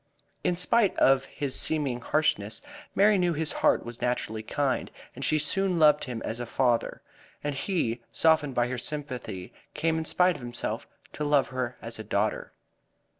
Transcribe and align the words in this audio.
In 0.43 0.55
spite 0.55 0.97
of 0.97 1.25
his 1.25 1.53
seeming 1.53 2.01
harshness, 2.01 2.63
Mary 2.95 3.19
knew 3.19 3.33
his 3.33 3.51
heart 3.51 3.85
was 3.85 4.01
naturally 4.01 4.41
kind, 4.41 4.89
and 5.15 5.23
she 5.23 5.37
soon 5.37 5.77
loved 5.77 6.05
him 6.05 6.23
as 6.25 6.39
a 6.39 6.47
father. 6.47 7.03
And 7.43 7.53
he, 7.53 8.01
softened 8.11 8.55
by 8.55 8.67
her 8.69 8.79
sympathy, 8.79 9.53
came 9.75 9.99
in 9.99 10.05
spite 10.05 10.37
of 10.37 10.41
himself 10.41 10.87
to 11.13 11.23
love 11.23 11.49
her 11.49 11.77
as 11.83 11.99
a 11.99 12.03
daughter. 12.03 12.51